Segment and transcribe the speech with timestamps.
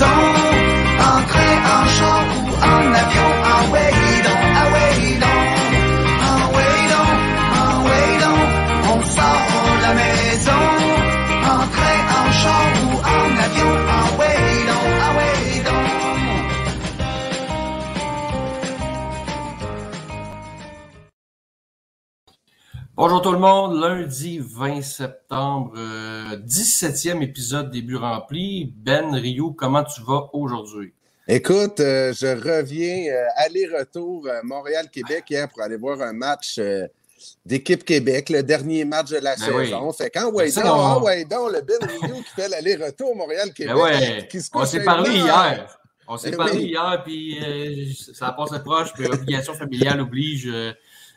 [0.00, 0.29] maison.
[23.02, 28.74] Bonjour tout le monde, lundi 20 septembre, euh, 17e épisode des buts remplis.
[28.76, 30.92] Ben Rio, comment tu vas aujourd'hui?
[31.26, 36.88] Écoute, euh, je reviens euh, aller-retour euh, Montréal-Québec hier pour aller voir un match euh,
[37.46, 39.64] d'équipe Québec, le dernier match de la Ben oui.
[39.64, 39.90] saison.
[39.94, 43.74] Fait quand ouais, ça, donc, on- ah le Ben Rio qui fait l'aller-retour Montréal-Québec.
[43.74, 45.78] Ben ouais, qui se on s'est parlé hier.
[46.06, 46.64] On s'est Ben parlé oui.
[46.66, 50.52] hier, puis euh, ça passe proche, puis obligation familiale oblige.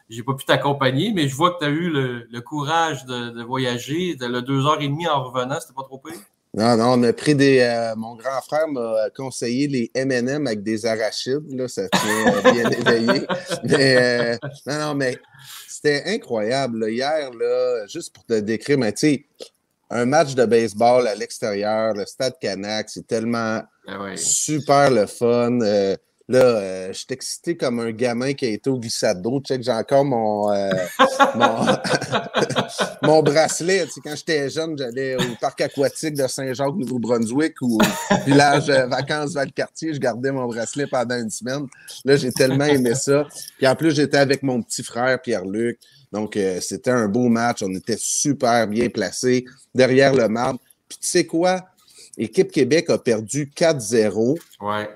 [0.10, 3.30] J'ai pas pu t'accompagner, mais je vois que tu as eu le, le courage de,
[3.32, 4.16] de voyager.
[4.20, 6.20] T'as le deux heures et demie en revenant, c'était pas trop pire?
[6.56, 7.60] Non, non, on a pris des.
[7.62, 11.50] euh, mon grand frère m'a conseillé les MM avec des arachides.
[11.50, 13.26] Là, ça tient euh, bien éveillé.
[13.64, 14.38] Mais euh,
[14.68, 15.18] non, non, mais
[15.68, 16.82] c'était incroyable.
[16.82, 16.90] là.
[16.90, 19.26] Hier, là, juste pour te décrire, mais tu sais,
[19.90, 24.18] un match de baseball à l'extérieur, le stade Canac, c'est tellement Ben ouais.
[24.18, 25.58] super le fun.
[26.30, 29.42] Là, euh, je suis excité comme un gamin qui a été au glissade d'eau.
[29.42, 30.72] Check, j'ai encore mon, euh,
[33.04, 33.86] mon, bracelet.
[33.86, 38.70] Tu sais, quand j'étais jeune, j'allais au parc aquatique de Saint-Jacques, Nouveau-Brunswick ou au village
[38.70, 39.94] euh, vacances Valcartier.
[39.94, 41.68] Je gardais mon bracelet pendant une semaine.
[42.06, 43.28] Là, j'ai tellement aimé ça.
[43.58, 45.78] Puis en plus, j'étais avec mon petit frère Pierre-Luc.
[46.14, 47.64] Donc, c'était un beau match.
[47.64, 50.60] On était super bien placés derrière le marbre.
[50.88, 51.66] Puis tu sais quoi?
[52.18, 54.38] Équipe Québec a perdu 4-0.
[54.62, 54.90] Ouais.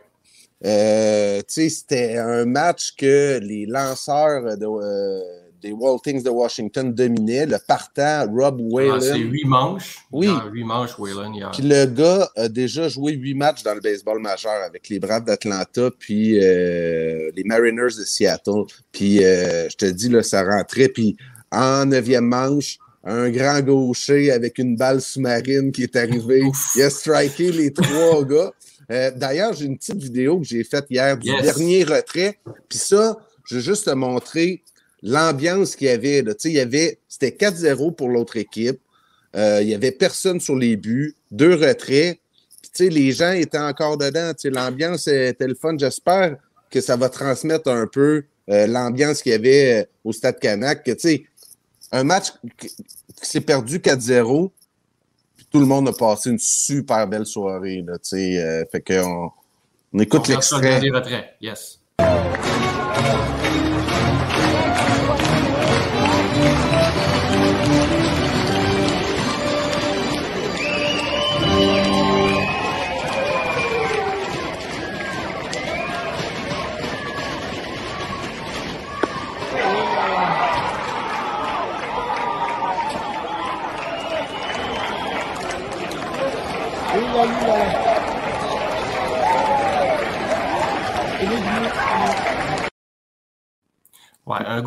[0.65, 5.19] Euh, c'était un match que les lanceurs de, euh,
[5.61, 7.45] des Waltings de Washington dominaient.
[7.45, 9.31] Le partant, Rob Ah, c'est Whalen.
[9.31, 9.97] huit manches.
[10.11, 10.29] Oui.
[10.51, 11.51] Huit manches, Whalen, hier.
[11.51, 15.25] Puis le gars a déjà joué huit matchs dans le baseball majeur avec les Braves
[15.25, 18.63] d'Atlanta puis euh, les Mariners de Seattle.
[18.91, 20.89] Puis euh, je te dis, là, ça rentrait.
[20.89, 21.15] Puis
[21.51, 26.43] en neuvième manche, un grand gaucher avec une balle sous-marine qui est arrivé.
[26.75, 28.51] Il a striké les trois gars.
[28.91, 31.43] Euh, D'ailleurs, j'ai une petite vidéo que j'ai faite hier du Yes.
[31.43, 32.39] dernier retrait.
[32.69, 34.63] Puis ça, je veux juste te montrer
[35.03, 36.21] l'ambiance qu'il y avait.
[36.21, 36.33] Là.
[36.33, 38.79] Tu sais, Il y avait, c'était 4-0 pour l'autre équipe.
[39.35, 42.19] Euh, il y avait personne sur les buts, deux retraits.
[42.61, 44.31] Puis, tu sais, les gens étaient encore dedans.
[44.33, 45.75] Tu sais, L'ambiance était le fun.
[45.77, 46.37] J'espère
[46.71, 50.83] que ça va transmettre un peu euh, l'ambiance qu'il y avait au Stade Canac.
[50.83, 51.23] Que, tu sais,
[51.91, 52.27] un match
[52.57, 52.69] qui,
[53.21, 54.53] s'est perdu 4-0, puis
[55.51, 57.83] tout le monde a passé une super belle soirée.
[57.85, 59.31] Là, tu sais, euh, fait qu'on
[59.93, 60.81] on écoute l'extrait.
[61.41, 61.76] Yes.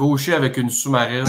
[0.01, 1.27] Gaucher avec une sous-marine,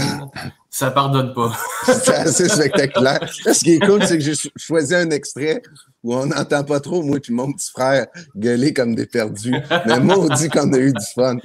[0.70, 1.52] ça pardonne pas.
[1.84, 3.20] C'est assez spectaculaire.
[3.30, 5.62] Ce qui est cool, c'est que j'ai cho- choisi un extrait
[6.02, 9.54] où on n'entend pas trop, moi et mon petit frère, gueuler comme des perdus.
[9.86, 11.36] Mais maudit qu'on a eu du fun.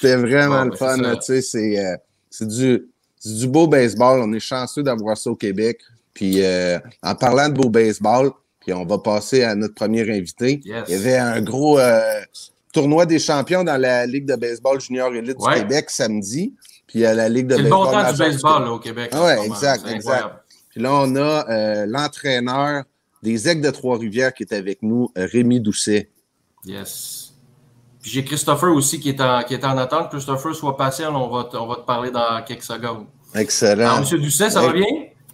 [0.00, 0.98] C'était vraiment le ben, fun.
[1.16, 1.96] Tu sais, c'est euh,
[2.30, 2.86] c'est du,
[3.18, 4.20] c'est du beau baseball.
[4.22, 5.80] On est chanceux d'avoir ça au Québec.
[6.14, 8.30] Puis euh, en parlant de beau baseball,
[8.60, 10.60] puis on va passer à notre premier invité.
[10.64, 10.84] Yes.
[10.88, 12.20] Il y avait un gros euh,
[12.72, 15.54] tournoi des champions dans la Ligue de baseball junior élite Ouais.
[15.54, 16.54] du Québec samedi.
[16.86, 17.86] Puis à la Ligue de C'est le baseball.
[17.86, 19.10] bon temps du baseball là, au Québec.
[19.12, 19.42] Ah moment.
[19.44, 20.24] exact, exact.
[20.70, 22.84] Puis là, on a euh, l'entraîneur
[23.22, 26.10] des Aigles de Trois-Rivières qui est avec nous, euh, Rémi Doucet.
[26.64, 27.34] Yes.
[28.02, 30.10] Puis j'ai Christopher aussi qui est, en, qui est en attente.
[30.10, 33.06] Christopher, sois patient, on va, te- on va te parler dans quelques secondes.
[33.34, 33.82] Excellent.
[33.86, 34.86] Alors, Monsieur Doucet, ça va bien?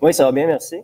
[0.03, 0.77] Oui, ça va bien, merci.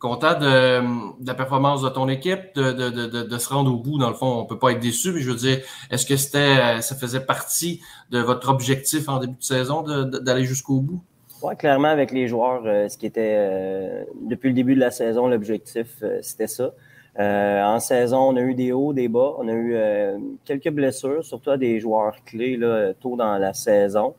[0.00, 3.98] Content de, la performance de ton équipe, de, de, de, se rendre au bout.
[3.98, 5.58] Dans le fond, on peut pas être déçu, mais je veux dire,
[5.90, 10.44] est-ce que c'était, euh, ça faisait partie de votre objectif en début de saison d'aller
[10.44, 11.02] jusqu'au bout?
[11.42, 14.90] Oui, clairement, avec les joueurs, euh, ce qui était euh, depuis le début de la
[14.90, 16.72] saison, l'objectif, c'était ça.
[17.18, 19.34] En saison, on a eu des hauts, des bas.
[19.36, 19.76] On a eu
[20.46, 24.14] quelques blessures, surtout à des joueurs clés là, tôt dans la saison.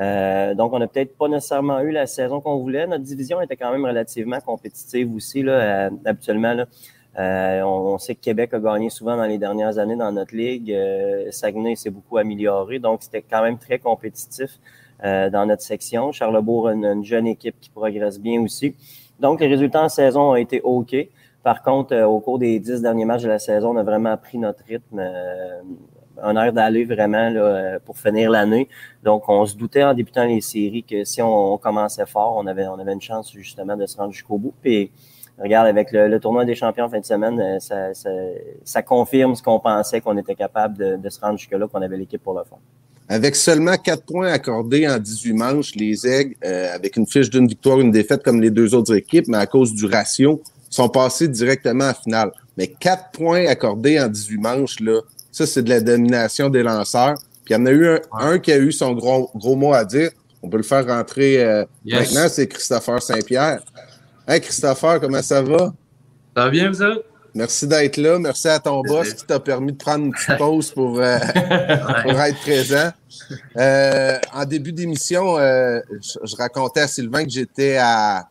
[0.00, 2.86] Euh, donc, on n'a peut-être pas nécessairement eu la saison qu'on voulait.
[2.86, 6.54] Notre division était quand même relativement compétitive aussi, là, euh, habituellement.
[6.54, 6.66] Là.
[7.18, 10.72] Euh, on, sait que Québec a gagné souvent dans les dernières années dans notre ligue.
[10.72, 14.58] Euh, Saguenay s'est beaucoup amélioré, donc c'était quand même très compétitif
[15.04, 16.10] euh, dans notre section.
[16.12, 18.74] Charlebourg a une, une jeune équipe qui progresse bien aussi.
[19.20, 20.96] Donc, les résultats en saison ont été OK.
[21.42, 24.38] Par contre, au cours des dix derniers matchs de la saison, on a vraiment pris
[24.38, 25.02] notre rythme
[26.22, 28.68] un air d'aller vraiment là, pour finir l'année.
[29.02, 32.66] Donc, on se doutait en débutant les séries que si on, commençait fort, on avait,
[32.66, 34.54] on avait une chance justement de se rendre jusqu'au bout.
[34.62, 34.90] Puis,
[35.38, 37.92] regarde, avec le, tournoi des champions en fin de semaine, euh, ça,
[38.64, 42.22] ça, confirme ce qu'on pensait qu'on était capable de, se rendre jusque-là, qu'on avait l'équipe
[42.22, 42.58] pour le faire.
[43.08, 47.46] Avec seulement quatre points accordés en 18 manches, les Aigles, euh, avec une fiche d'une
[47.46, 50.40] victoire, une défaite comme les deux autres équipes, mais à cause du ratio,
[50.70, 52.32] sont passés directement en finale.
[52.56, 55.00] Mais quatre points accordés en 18 manches, là,
[55.32, 57.14] ça, c'est de la domination des lanceurs.
[57.44, 59.84] Puis il y en a eu un, qui a eu son gros, gros mot à
[59.84, 60.10] dire.
[60.42, 63.60] On peut le faire rentrer euh, maintenant, c'est Christopher Saint-Pierre.
[64.28, 65.72] Hey Christopher, comment ça va?
[66.36, 67.04] Ça va bien, vous autres?
[67.34, 68.18] Merci d'être là.
[68.18, 71.18] Merci à ton boss qui t'a permis de prendre une petite pause pour, euh,
[72.02, 72.90] pour être présent.
[73.56, 78.26] Euh, en début d'émission, je, racontais à Sylvain que j'étais à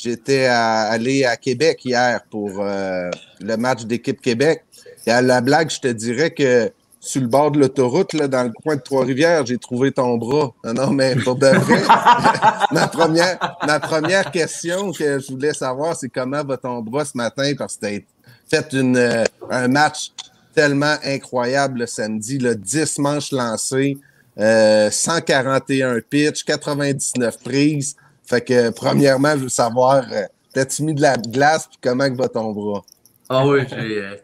[0.00, 4.64] j'étais allé à Québec hier pour le match d'équipe Québec.
[5.06, 8.44] Et à la blague, je te dirais que sur le bord de l'autoroute, là, dans
[8.44, 10.52] le coin de Trois-Rivières, j'ai trouvé ton bras.
[10.64, 11.82] Non, non, mais pour de vrai,
[12.72, 17.16] ma, première, ma première question que je voulais savoir, c'est comment va ton bras ce
[17.16, 17.52] matin?
[17.56, 18.06] Parce que tu
[18.48, 20.12] fait une, euh, un match
[20.54, 23.96] tellement incroyable le samedi, là, 10 manches lancées,
[24.38, 27.96] euh, 141 pitch, 99 prises.
[28.28, 32.28] Fait que, premièrement, je veux savoir, euh, t'as-tu mis de la glace, puis comment va
[32.28, 32.84] ton bras?
[33.30, 34.16] Ah oui, j'ai euh,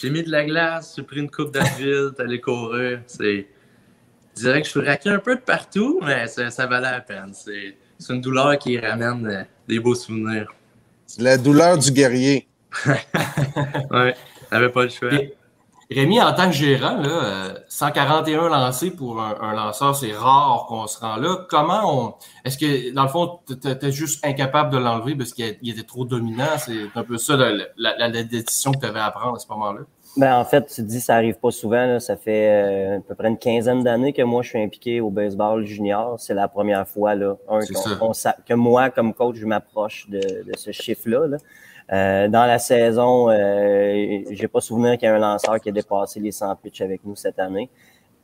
[0.00, 3.02] j'ai mis de la glace, j'ai pris une coupe d'Advil, t'es allé courir.
[3.06, 3.46] C'est...
[4.34, 7.02] Je dirais que je suis raqué un peu de partout, mais ça, ça valait la
[7.02, 7.32] peine.
[7.34, 10.50] C'est, c'est une douleur qui ramène euh, des beaux souvenirs.
[11.06, 12.48] C'est la douleur du guerrier.
[12.86, 14.16] ouais,
[14.48, 15.10] t'avais pas le choix.
[15.92, 20.86] Rémi, en tant que gérant, là, 141 euh, lancés pour un, lanceur, c'est rare qu'on
[20.86, 21.46] se rend là.
[21.48, 22.14] Comment on.
[22.44, 26.04] Est-ce que, dans le fond, tu étais juste incapable de l'enlever parce qu'il était trop
[26.04, 26.58] dominant?
[26.58, 29.80] C'est un peu ça la, la, décision que tu avais à prendre à ce moment-là?
[30.16, 31.86] Ben, en fait, tu te dis ça arrive pas souvent.
[31.86, 32.00] Là.
[32.00, 35.10] Ça fait euh, à peu près une quinzaine d'années que moi, je suis impliqué au
[35.10, 36.20] baseball junior.
[36.20, 41.26] C'est la première fois là, que moi, comme coach, je m'approche de, de, ce chiffre-là.
[41.26, 41.36] Là.
[41.92, 45.72] Euh, dans la saison, euh, j'ai pas souvenir qu'il y ait un lanceur qui a
[45.72, 47.68] dépassé les 100 pitches avec nous cette année.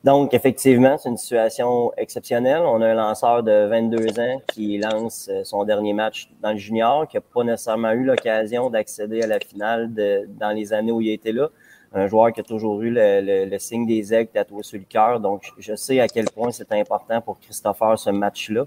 [0.03, 2.61] Donc, effectivement, c'est une situation exceptionnelle.
[2.61, 6.57] On a un lanceur de 22 ans qui lance euh, son dernier match dans le
[6.57, 10.91] junior, qui n'a pas nécessairement eu l'occasion d'accéder à la finale de, dans les années
[10.91, 11.49] où il était là.
[11.93, 15.19] Un joueur qui a toujours eu le, le, signe des aigles tatoué sur le cœur.
[15.19, 18.65] Donc, je sais à quel point c'est important pour Christopher ce match-là.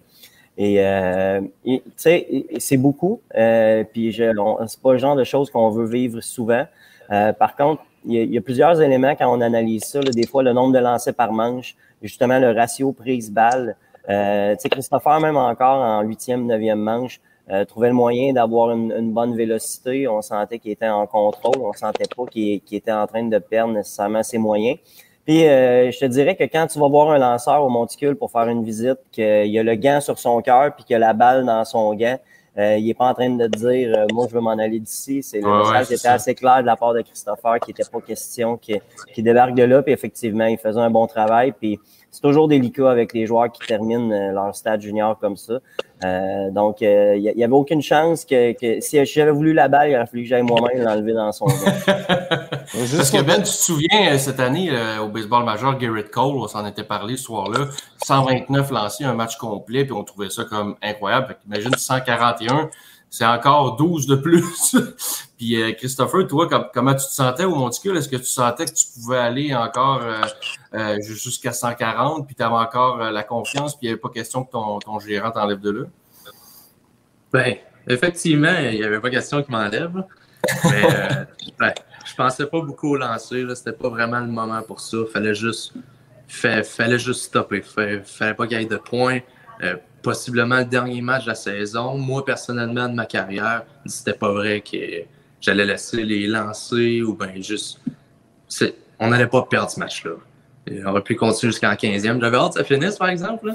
[0.58, 3.20] Et euh, tu sais, c'est beaucoup.
[3.34, 6.66] Euh, puis c'est pas le genre de choses qu'on veut vivre souvent.
[7.10, 10.00] Euh, par contre, il y, a, plusieurs éléments quand on analyse ça.
[10.00, 13.76] des fois, le nombre de lancers par manche, justement le ratio prise-balle.
[14.08, 17.20] Euh, tu sais, Christopher, même encore en huitième, neuvième manche,
[17.50, 20.08] euh, trouvait le moyen d'avoir une, une, bonne vélocité.
[20.08, 21.60] On sentait qu'il était en contrôle.
[21.60, 24.78] On sentait pas qu'il était en train de perdre nécessairement ses moyens.
[25.24, 28.30] Puis euh, je te dirais que quand tu vas voir un lanceur au monticule pour
[28.30, 31.12] faire une visite, qu'il y a le gant sur son cœur puis qu'il a la
[31.12, 32.18] balle dans son gant,
[32.58, 34.80] euh, il est pas en train de te dire euh, moi je veux m'en aller
[34.80, 35.22] d'ici.
[35.22, 38.00] C'est le message qui était assez clair de la part de Christopher qui était pas
[38.00, 38.80] question qu'il
[39.14, 39.82] qui débarque de là.
[39.82, 41.52] Puis effectivement, il faisait un bon travail.
[41.52, 41.78] Puis
[42.12, 45.54] c'est toujours délicat avec les joueurs qui terminent euh, leur stade junior comme ça.
[46.04, 49.96] Euh, donc, il euh, n'y avait aucune chance que, si j'avais voulu la balle, il
[49.96, 51.46] aurait fallu que j'aille moi-même l'enlever dans son.
[51.86, 54.70] Parce que Ben, tu te souviens, cette année,
[55.02, 57.68] au baseball majeur, Garrett Cole, on s'en était parlé ce soir-là,
[58.04, 61.36] 129 lancés, un match complet, puis on trouvait ça comme incroyable.
[61.46, 62.68] Imagine 141
[63.12, 64.74] c'est encore 12 de plus.
[65.36, 67.94] puis euh, Christopher, toi, comment tu te sentais au monticule?
[67.98, 70.22] Est-ce que tu sentais que tu pouvais aller encore euh,
[70.72, 74.44] euh, jusqu'à 140, puis tu avais encore la confiance, puis il n'y avait pas question
[74.44, 75.84] que ton, ton gérant t'enlève de là?
[77.34, 79.92] Ben, effectivement, il n'y avait pas question qu'il m'enlève.
[80.64, 80.82] Mais
[81.58, 81.72] ben,
[82.06, 83.44] je pensais pas beaucoup au lancer.
[83.54, 84.96] C'était pas vraiment le moment pour ça.
[85.12, 85.74] Fallait juste,
[86.28, 87.60] fallait juste stopper.
[87.60, 89.20] Fallait, fallait pas qu'il y ait de points
[90.02, 91.96] possiblement le dernier match de la saison.
[91.96, 94.76] Moi, personnellement, de ma carrière, c'était pas vrai que
[95.40, 97.80] j'allais laisser les lancer ou bien juste.
[98.98, 100.12] On n'allait pas perdre ce match-là.
[100.70, 102.20] On aurait pu continuer jusqu'en 15e.
[102.20, 103.52] J'avais hâte que ça finisse, par exemple.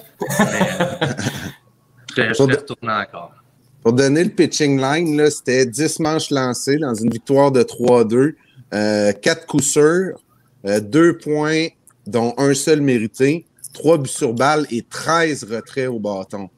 [2.17, 3.33] Mais je, retourner encore.
[3.81, 8.35] Pour donner le pitching line, c'était 10 manches lancées dans une victoire de 3-2,
[8.73, 10.19] euh, 4 coups sûrs,
[10.65, 11.67] 2 euh, points,
[12.05, 13.45] dont un seul mérité.
[13.77, 16.49] 3 buts sur balle et 13 retraits au bâton.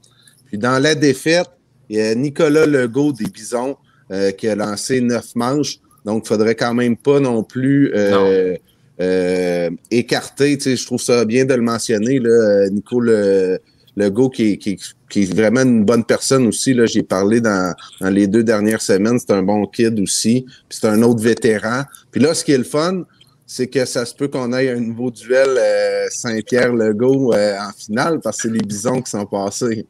[0.45, 1.49] Puis dans la défaite,
[1.89, 3.75] il y a Nicolas Legault des Bisons
[4.11, 5.79] euh, qui a lancé 9 manches.
[6.05, 8.55] Donc, il ne faudrait quand même pas non plus euh,
[9.01, 10.57] euh, écarter.
[10.59, 12.19] je trouve ça bien de le mentionner.
[12.19, 16.73] Là, Nico Legault qui, qui, qui est vraiment une bonne personne aussi.
[16.73, 19.19] Là, j'ai parlé dans, dans les deux dernières semaines.
[19.19, 20.45] C'est un bon kid aussi.
[20.69, 21.83] Puis c'est un autre vétéran.
[22.11, 23.03] Puis là, ce qui est le fun,
[23.51, 28.19] c'est que ça se peut qu'on ait un nouveau duel euh, Saint-Pierre-Legault euh, en finale
[28.21, 29.87] parce que c'est les Bisons qui sont passés.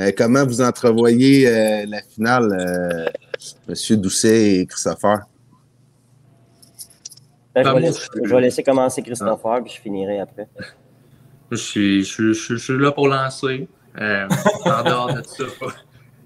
[0.00, 3.06] Euh, comment vous entrevoyez euh, la finale, euh,
[3.68, 5.18] Monsieur Doucet et Christopher?
[7.54, 10.48] Ben, je, Ben, vais moi, laisser, je- vais laisser commencer Christopher, puis je finirai après.
[11.50, 13.68] Je suis, je, je- je suis là pour lancer.
[14.00, 14.26] Euh,
[14.64, 15.44] en dehors de ça,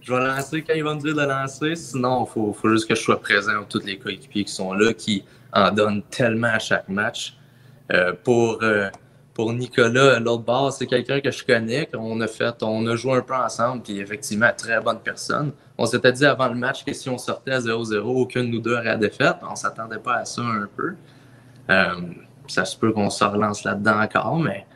[0.02, 1.74] je vais lancer quand il va me dire de lancer.
[1.74, 4.72] Sinon, il faut, faut juste que je sois présent pour tous les coéquipiers qui sont
[4.72, 7.36] là, qui en donnent tellement à chaque match.
[7.92, 8.90] Euh, pour, euh,
[9.32, 13.14] pour Nicolas, l'autre bord, c'est quelqu'un que je connais, qu'on a fait, on a joué
[13.14, 15.52] un peu ensemble, puis effectivement, très bonne personne.
[15.78, 18.60] On s'était dit avant le match que si on sortait à 0-0, aucune de nous
[18.60, 19.36] deux aurait la défaite.
[19.48, 20.94] On s'attendait pas à ça un peu.
[21.70, 22.00] Euh,
[22.48, 24.66] ça se peut qu'on se relance là-dedans encore, mais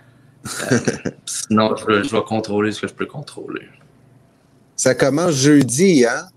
[1.24, 3.66] sinon, je, je vais contrôler ce que je peux contrôler.
[4.76, 6.28] Ça commence jeudi, hein?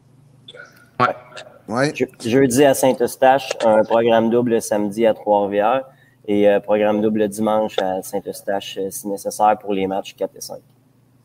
[0.99, 1.15] Ouais.
[1.67, 1.91] Ouais.
[1.95, 5.83] Je- jeudi à Saint-Eustache, un programme double samedi à Trois-Rivières
[6.27, 10.41] et euh, programme double dimanche à Saint-Eustache euh, si nécessaire pour les matchs 4 et
[10.41, 10.57] 5.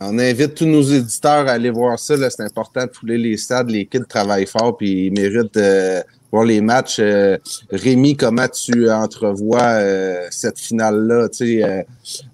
[0.00, 2.14] On invite tous nos éditeurs à aller voir ça.
[2.30, 3.68] C'est important de fouler les stades.
[3.68, 6.98] Les kids travaillent fort puis ils méritent de voir les matchs.
[7.00, 7.36] Euh,
[7.72, 11.26] Rémi, comment tu entrevois euh, cette finale-là?
[11.40, 11.82] euh,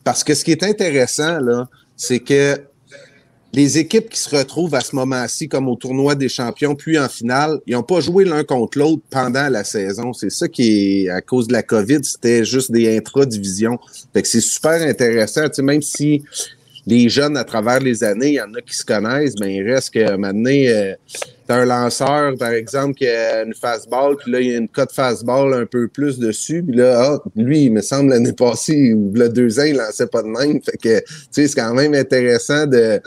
[0.05, 2.59] parce que ce qui est intéressant, là, c'est que
[3.55, 7.09] les équipes qui se retrouvent à ce moment-ci, comme au tournoi des champions, puis en
[7.09, 10.13] finale, ils n'ont pas joué l'un contre l'autre pendant la saison.
[10.13, 13.79] C'est ça qui est, à cause de la COVID, c'était juste des intra-divisions.
[14.13, 16.25] Fait que c'est super intéressant, tu sais, même si
[16.87, 19.71] les jeunes, à travers les années, il y en a qui se connaissent, mais il
[19.71, 20.95] reste que maintenant, euh,
[21.47, 24.69] t'as un lanceur, par exemple, qui a une fastball, puis là, il y a une
[24.69, 28.93] cote fastball un peu plus dessus, puis là, ah, lui, il me semble, l'année passée,
[28.93, 30.61] ou le deux ans, il lançait pas de même.
[30.61, 33.01] Fait que, tu sais, c'est quand même intéressant de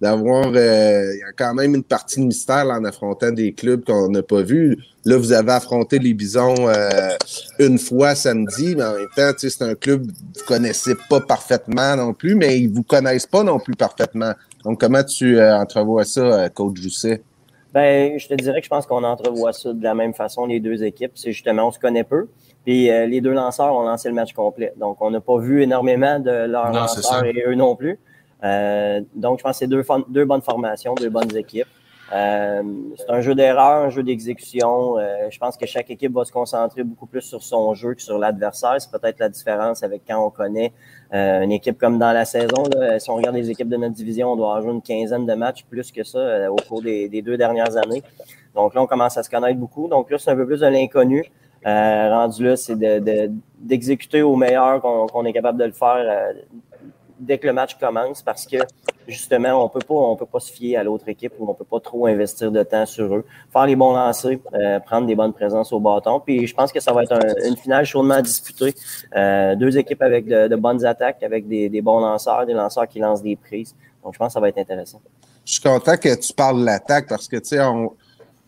[0.00, 3.52] d'avoir euh, il y a quand même une partie de mystère là, en affrontant des
[3.52, 4.78] clubs qu'on n'a pas vus.
[5.04, 7.16] Là, vous avez affronté les Bisons euh,
[7.58, 10.94] une fois samedi, mais en même temps, tu sais, c'est un club que vous connaissez
[11.08, 14.32] pas parfaitement non plus, mais ils vous connaissent pas non plus parfaitement.
[14.64, 17.22] Donc, comment tu euh, entrevois ça, euh, Coach Jousset?
[17.72, 20.60] Ben, je te dirais que je pense qu'on entrevoit ça de la même façon, les
[20.60, 21.12] deux équipes.
[21.14, 22.26] C'est justement, on se connaît peu.
[22.64, 24.72] Puis euh, les deux lanceurs ont lancé le match complet.
[24.76, 27.98] Donc, on n'a pas vu énormément de leurs Non, lanceurs et eux non plus.
[28.44, 31.66] Euh, donc, je pense que c'est deux, deux bonnes formations, deux bonnes équipes.
[32.12, 32.62] Euh,
[32.96, 34.98] c'est un jeu d'erreur, un jeu d'exécution.
[34.98, 38.02] Euh, je pense que chaque équipe va se concentrer beaucoup plus sur son jeu que
[38.02, 38.74] sur l'adversaire.
[38.78, 40.72] C'est peut-être la différence avec quand on connaît
[41.14, 42.64] euh, une équipe comme dans la saison.
[42.76, 45.34] Là, si on regarde les équipes de notre division, on doit avoir une quinzaine de
[45.34, 48.02] matchs, plus que ça, euh, au cours des, des deux dernières années.
[48.56, 49.86] Donc là, on commence à se connaître beaucoup.
[49.86, 51.24] Donc là, c'est un peu plus de l'inconnu.
[51.64, 53.30] Euh, rendu là, c'est de- de-
[53.60, 56.32] d'exécuter au meilleur qu'on est capable de le faire
[57.20, 58.56] dès que le match commence parce que
[59.06, 61.64] justement, on peut pas, on peut pas se fier à l'autre équipe ou on peut
[61.64, 63.24] pas trop investir de temps sur eux.
[63.52, 66.20] Faire les bons lancers, euh, prendre des bonnes présences au bâton.
[66.20, 68.74] Puis je pense que ça va être un- une finale chaudement disputée.
[69.16, 73.22] Euh, deux équipes avec de, bonnes attaques, avec des, bons lanceurs, des lanceurs qui lancent
[73.22, 73.74] des prises.
[74.02, 75.00] Donc je pense que ça va être intéressant.
[75.44, 77.58] Je suis content que tu parles de l'attaque parce que, tu sais,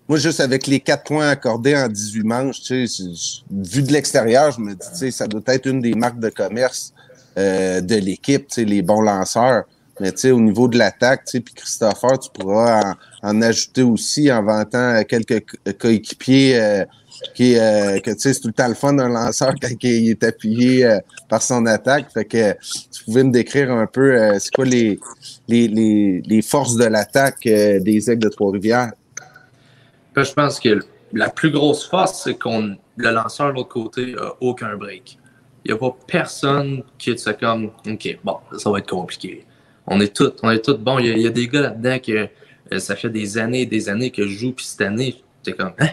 [0.08, 4.74] moi, juste avec les quatre points accordés en 18 manches, vu de l'extérieur, je me
[4.74, 6.92] dis, tu sais, ça doit être une des marques de commerce
[7.38, 9.64] euh, de l'équipe, les bons lanceurs.
[10.00, 15.02] Mais au niveau de l'attaque, puis Christopher, tu pourras en, ajouter aussi en vantant euh,
[15.02, 16.84] quelques co- coéquipiers euh,
[17.40, 20.98] euh, que c'est tout le temps le fun d'un lanceur quand il est appuyé euh,
[21.28, 22.10] par son attaque.
[22.12, 22.52] Fait que
[22.90, 24.98] tu pouvais me décrire un peu, euh, c'est quoi les,
[26.42, 28.92] forces de l'attaque euh, des Aigles de Trois-Rivières?
[30.14, 30.80] Puis je pense que
[31.12, 35.18] la plus grosse force, c'est qu'on le lanceur de l'autre côté a aucun break.
[35.64, 39.44] Il n'y a pas personne qui est comme OK, bon, ça va être compliqué.
[39.86, 40.98] On est tous, on est tous bons.
[40.98, 42.28] Il y, a, des gars là-dedans que
[42.72, 45.56] euh, ça fait des années et des années que je joue, puis cette année, j'étais
[45.56, 45.88] comme hein?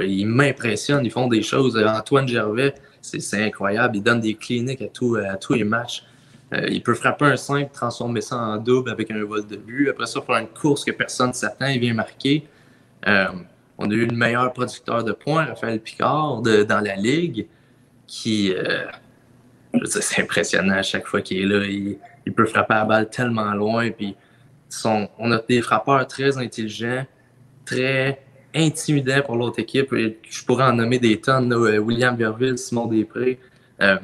[0.00, 1.76] Ils m'impressionnent, ils font des choses.
[1.76, 3.96] Antoine Gervais, c'est incroyable.
[3.96, 6.04] Il donne des cliniques à, à tous les matchs.
[6.54, 9.90] Euh, il peut frapper un 5, transformer ça en double avec un vol de but.
[9.90, 12.46] Après ça, faire une course que personne ne s'attend, il vient marquer.
[13.06, 13.26] Euh,
[13.78, 17.46] on a eu le meilleur producteur de points, Raphaël Picard, dans la ligue,
[18.14, 18.86] qui, euh,
[19.86, 21.66] c'est impressionnant à chaque fois qu'il est là.
[21.66, 23.90] Il, peut frapper la balle tellement loin.
[23.90, 24.14] Puis
[25.18, 27.04] on a des frappeurs très intelligents,
[27.64, 28.20] très
[28.54, 29.92] intimidants pour l'autre équipe.
[29.94, 31.52] Et Je pourrais en nommer des tonnes.
[31.52, 33.38] euh, William Verville, Simon Després.
[33.82, 33.96] Euh,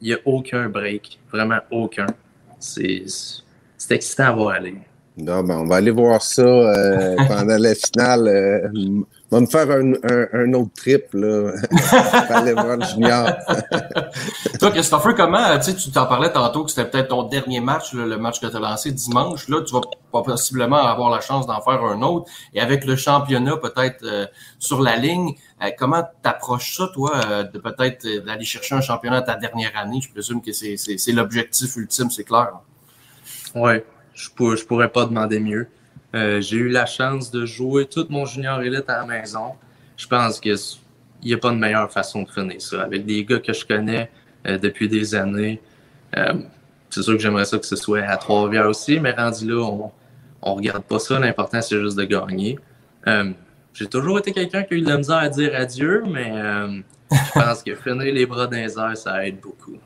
[0.00, 2.06] il n'y a aucun break, vraiment aucun.
[2.58, 3.06] C'est
[3.90, 4.76] excitant à voir aller.
[5.18, 8.28] Non, ben, on va aller voir ça euh, pendant la finale.
[8.28, 8.68] Euh,
[9.30, 11.52] on va me faire un, un, un autre trip, là.
[12.28, 13.28] aller voir le junior.
[14.60, 17.94] Toi, Christopher, comment, tu sais, tu t'en parlais tantôt que c'était peut-être ton dernier match,
[17.94, 19.48] là, le match que tu as lancé dimanche.
[19.48, 19.80] Là, tu vas
[20.22, 22.30] possiblement avoir la chance d'en faire un autre.
[22.52, 24.26] Et avec le championnat peut-être euh,
[24.58, 29.18] sur la ligne, euh, comment t'approches ça, toi, euh, de peut-être d'aller chercher un championnat
[29.18, 30.00] à ta dernière année?
[30.02, 32.50] Je présume que c'est l'objectif ultime, c'est clair.
[33.54, 33.72] Oui,
[34.16, 35.68] je, pour, je pourrais pas demander mieux.
[36.14, 39.52] Euh, j'ai eu la chance de jouer tout mon junior élite à la maison.
[39.96, 40.56] Je pense qu'il
[41.22, 42.82] n'y a pas de meilleure façon de finir ça.
[42.82, 44.10] Avec des gars que je connais
[44.46, 45.60] euh, depuis des années,
[46.16, 46.32] euh,
[46.88, 50.50] c'est sûr que j'aimerais ça que ce soit à Trois-Rivières aussi, mais rendu là, on
[50.50, 51.18] ne regarde pas ça.
[51.18, 52.58] L'important, c'est juste de gagner.
[53.74, 56.32] j'ai toujours été quelqu'un qui a eu de la misère à dire adieu, mais
[57.10, 59.78] je pense que finir les bras dans les airs, ça aide beaucoup.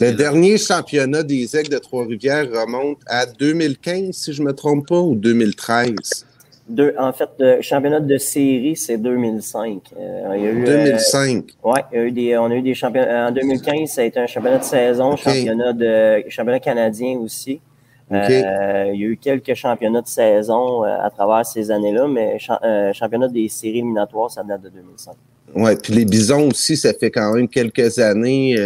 [0.00, 4.88] Le dernier championnat des Aigles de Trois-Rivières remonte à 2015, si je ne me trompe
[4.88, 6.26] pas, ou 2013?
[6.98, 9.82] en fait, le championnat de série, c'est 2005.
[9.96, 11.44] Euh, il y a eu, 2005.
[11.64, 13.28] Euh, oui, eu des, on a eu des championnats.
[13.28, 17.60] En 2015, ça a été un championnat de saison, championnat, de, championnat canadien aussi.
[18.10, 22.38] Euh, il y a eu quelques championnats de saison à travers ces années-là, mais
[22.92, 25.14] championnat des séries éliminatoires, ça date de 2005.
[25.54, 28.56] Oui, puis les Bisons aussi, ça fait quand même quelques années,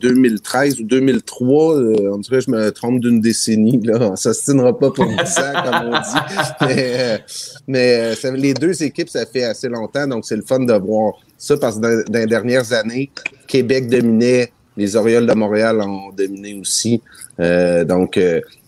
[0.00, 3.98] 2013 euh, ou 2003, euh, on dirait que je me trompe d'une décennie, là.
[4.12, 6.66] On s'astinera pas pour 10 ans, comme on dit.
[7.68, 11.14] Mais, euh, les deux équipes, ça fait assez longtemps, donc c'est le fun de voir
[11.36, 13.10] ça, parce que dans, les dernières années,
[13.46, 17.02] Québec dominait, les Orioles de Montréal ont dominé aussi.
[17.38, 18.18] donc,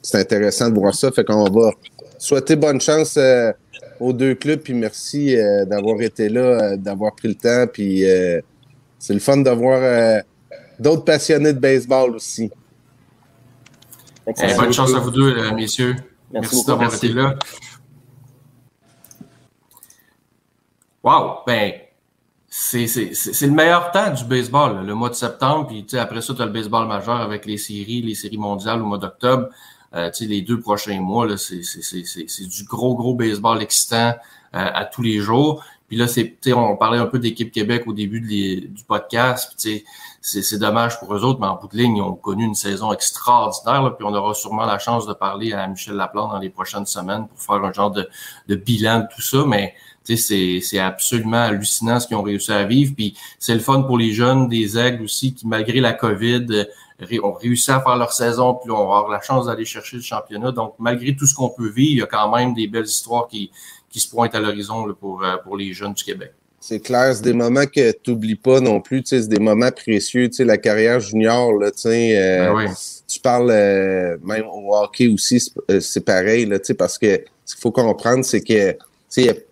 [0.02, 1.11] c'est intéressant de voir ça.
[1.11, 1.71] Fait qu'on va
[2.19, 3.19] souhaiter bonne chance
[4.00, 8.09] aux deux clubs, puis merci euh, d'avoir été là, euh, d'avoir pris le temps, puis
[8.09, 8.40] euh,
[8.99, 10.23] c'est le fun de voir
[10.78, 12.50] d'autres passionnés de baseball aussi.
[14.26, 15.97] Eh, bonne chance à vous deux, messieurs.
[16.31, 17.35] Merci, d'avoir été là.
[21.02, 21.38] Wow!
[21.47, 21.73] Ben,
[22.50, 25.69] c'est le meilleur temps du baseball, le mois de septembre.
[25.69, 28.87] Puis après ça, tu as le baseball majeur avec les séries, les séries mondiales au
[28.87, 29.49] mois d'octobre.
[29.95, 34.14] Euh, les deux prochains mois, c'est du gros, gros baseball excitant
[34.54, 35.64] euh, à tous les jours.
[35.88, 39.55] Puis là, c'est, on parlait un peu d'équipe Québec au début du podcast.
[40.20, 42.92] C'est dommage pour eux autres, mais en bout de ligne, ils ont connu une saison
[42.92, 43.96] extraordinaire.
[43.96, 47.27] puis on aura sûrement la chance de parler à Michel Laplante dans les prochaines semaines
[47.27, 48.07] pour faire un genre de,
[48.48, 49.44] de bilan de tout ça.
[49.46, 49.74] Mais
[50.05, 52.92] c'est absolument hallucinant ce qu'ils ont réussi à vivre.
[52.94, 56.66] Puis c'est le fun pour les jeunes des aigles aussi qui, malgré la COVID,
[57.23, 60.03] ont réussi à faire leur saison, puis on va avoir la chance d'aller chercher le
[60.03, 60.53] championnat.
[60.53, 63.29] Donc, malgré tout ce qu'on peut vivre, il y a quand même des belles histoires
[63.29, 63.51] qui,
[63.89, 66.33] qui se pointent à l'horizon pour, euh, pour les jeunes du Québec.
[66.61, 70.29] C'est clair, c'est des moments que tu n'oublies pas non plus, c'est des moments précieux,
[70.29, 72.75] tu sais, la carrière junior, là, tu sais, euh, ben
[73.07, 75.41] tu parles euh, même au hockey aussi,
[75.81, 79.48] c'est pareil, là, tu sais, parce que ce qu'il faut comprendre, c'est que, tu sais,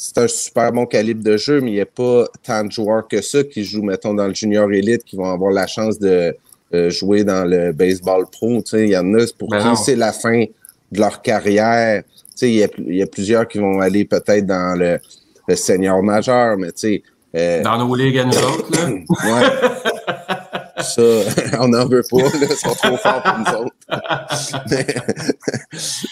[0.00, 3.08] c'est un super bon calibre de jeu, mais il n'y a pas tant de joueurs
[3.08, 6.36] que ça qui jouent, mettons, dans le junior élite, qui vont avoir la chance de
[6.72, 8.62] euh, jouer dans le baseball pro.
[8.74, 10.44] Il y en a pour ben qui c'est la fin
[10.92, 12.04] de leur carrière.
[12.40, 15.00] Il y a, y a plusieurs qui vont aller peut-être dans le,
[15.48, 17.02] le senior majeur, mais tu sais.
[17.36, 18.88] Euh, dans nos ligues à nous autres, là.
[18.90, 20.80] ouais.
[20.80, 21.02] Ça,
[21.60, 22.46] on n'en veut pas, là.
[22.48, 23.74] Ils sont trop forts pour nous autres.
[24.70, 24.86] mais,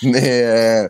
[0.02, 0.88] mais euh,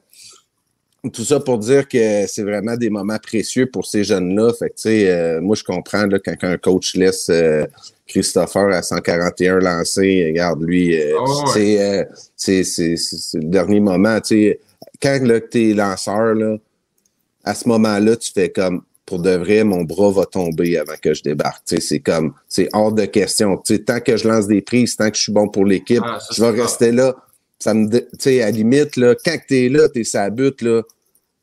[1.13, 4.53] tout ça pour dire que c'est vraiment des moments précieux pour ces jeunes-là.
[4.59, 7.65] Fait que, euh, moi, je comprends là, quand un coach laisse euh,
[8.07, 11.45] Christopher à 141 lancés, regarde, lui, euh, ah
[12.37, 12.67] c'est,
[13.35, 14.19] le dernier moment.
[15.03, 16.57] Quand tu es lanceur, là,
[17.45, 21.15] à ce moment-là, tu fais comme pour de vrai, mon bras va tomber avant que
[21.15, 21.63] je débarque.
[21.79, 23.57] C'est comme, c'est hors de question.
[23.87, 26.43] tant que je lance des prises, tant que je suis bon pour l'équipe, ah, je
[26.43, 27.15] vais rester là.
[27.59, 30.83] Ça me, tu sais, à limite, là, quand t'es là, t'es sa but, là,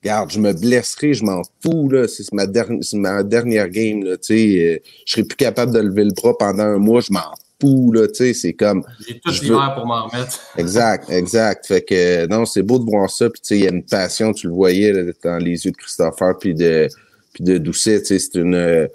[0.04, 2.10] Regarde, je me blesserai, je m'en fous, là.
[2.10, 4.60] C'est ma, dernière, ma dernière game, là, tu sais.
[4.60, 7.90] Euh, je serai plus capable de lever le bras pendant un mois, je m'en fous,
[7.94, 8.34] là, tu sais.
[8.34, 8.84] C'est comme.
[9.08, 10.42] J'ai tout l'hiver pour m'en remettre.
[10.58, 11.68] exact, exact.
[11.68, 13.30] Fait que, non, c'est beau de voir ça.
[13.30, 14.92] Puis, tu sais, il y a une passion, tu le voyais,
[15.24, 16.90] dans les yeux de Christopher, puis de,
[17.32, 18.20] puis de Doucet, tu sais.
[18.20, 18.90] C'est une.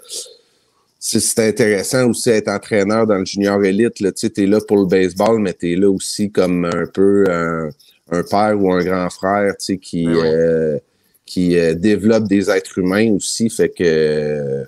[0.99, 4.01] C'est intéressant aussi d'être entraîneur dans le junior élite.
[4.01, 7.23] Là, tu es là pour le baseball, mais tu es là aussi comme un peu
[7.29, 7.69] un,
[8.11, 10.77] un père ou un grand frère tu sais, qui, ben euh,
[11.25, 13.49] qui euh, développe des êtres humains aussi.
[13.49, 14.65] Fait que euh,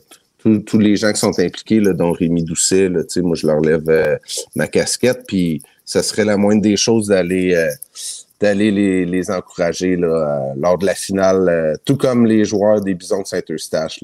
[0.66, 4.20] tous les gens qui sont impliqués, là, dont Rémi Doucet, là, moi, je leur lève
[4.56, 5.24] ma casquette.
[5.28, 7.70] Puis ça serait la moindre des choses d'aller
[8.40, 13.22] d'aller les, les, encourager là, lors de la finale, tout comme les joueurs des Bisons
[13.22, 14.00] de Saint-Eustache.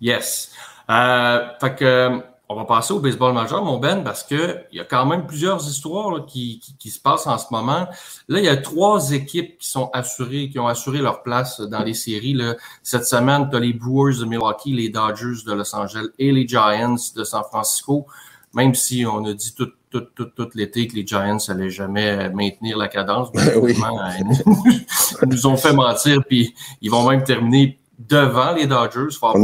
[0.00, 0.50] Yes.
[0.88, 4.84] Fait que on va passer au baseball majeur, mon Ben, parce que il y a
[4.84, 7.88] quand même plusieurs histoires qui, qui, se passent en ce moment.
[8.28, 11.82] Là, il y a trois équipes qui sont assurées, qui ont assuré leur place dans
[11.82, 12.34] les séries.
[12.34, 12.54] Là.
[12.82, 16.46] Cette semaine, tu as les Brewers de Milwaukee, les Dodgers de Los Angeles et les
[16.46, 18.06] Giants de San Francisco.
[18.52, 22.28] Même si on a dit tout, tout, tout, tout l'été que les Giants n'allaient jamais
[22.28, 23.74] maintenir la cadence, ben, oui.
[25.22, 29.16] ils nous ont fait mentir, puis ils vont même terminer devant les Dodgers.
[29.22, 29.38] on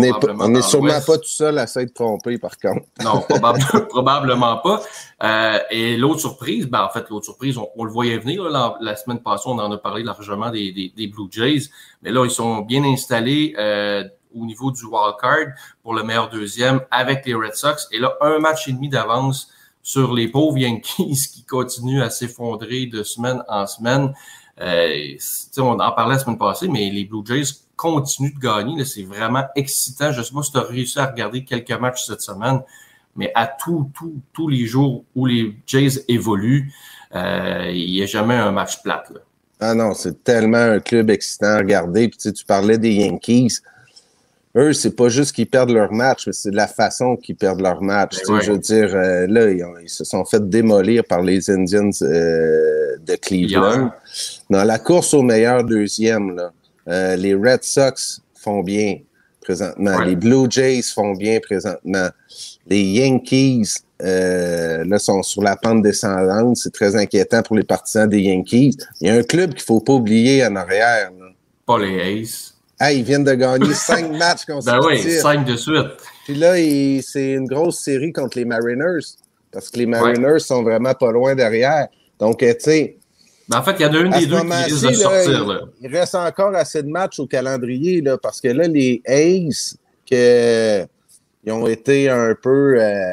[0.48, 2.84] n'est sûrement pas tout seul à s'être trompé, par contre.
[3.02, 3.24] non,
[3.88, 4.82] probablement pas.
[5.22, 8.48] Euh, et l'autre surprise, ben, en fait, l'autre surprise, on, le voyait venir.
[8.48, 11.70] la, semaine passée, on en a parlé largement des, des, Blue Jays.
[12.02, 16.28] Mais là, ils sont bien installés euh, au niveau du wild card pour le meilleur
[16.28, 17.88] deuxième avec les Red Sox.
[17.92, 19.50] Et là, un match et demi d'avance
[19.82, 24.12] sur les pauvres Yankees qui continuent à s'effondrer de semaine en semaine.
[24.60, 25.16] Euh,
[25.58, 27.44] on en parlait la semaine passée, mais les Blue Jays
[27.80, 28.84] continue de gagner.
[28.84, 30.12] C'est vraiment excitant.
[30.12, 32.60] Je ne sais pas si tu as réussi à regarder quelques matchs cette semaine,
[33.16, 33.90] mais à tous
[34.34, 36.70] tous les jours où les Jays évoluent,
[37.14, 39.02] euh, il n'y a jamais un match plat.
[39.60, 42.08] Ah non, c'est tellement un club excitant à regarder.
[42.08, 43.60] Puis, tu, parlais des Yankees.
[44.56, 47.80] Eux, c'est pas juste qu'ils perdent leur match, mais c'est la façon qu'ils perdent leur
[47.80, 48.16] match.
[48.26, 52.96] Ben je veux dire, euh, là, ils, se sont fait démolir par les Indians euh,
[53.06, 53.92] de Cleveland.
[54.50, 56.52] Dans la course au meilleur deuxième, là,
[56.88, 58.98] euh, les Red Sox font bien
[59.40, 60.00] présentement.
[60.00, 62.08] Les Blue Jays font bien présentement.
[62.66, 66.56] Les Yankees euh, là, sont sur la pente descendante.
[66.56, 68.76] C'est très inquiétant pour les partisans des Yankees.
[69.00, 71.10] Il y a un club qu'il faut pas oublier en arrière.
[71.66, 72.54] Pas les Aces.
[72.78, 75.04] Ah, ils viennent de gagner cinq matchs consécutifs.
[75.04, 75.86] Ben oui, cinq de suite.
[76.24, 76.54] Puis là,
[77.02, 79.16] c'est une grosse série contre les Mariners.
[79.52, 81.88] Parce que les Mariners sont vraiment pas loin derrière.
[82.18, 82.96] Donc, euh, tu sais,
[83.50, 85.46] ben, en fait, il y a une des deux qui risque de sortir.
[85.46, 85.60] Là.
[85.80, 89.76] Il reste encore assez de matchs au calendrier là, parce que là, les Aces,
[90.08, 90.86] que,
[91.44, 93.12] ils ont été un peu euh,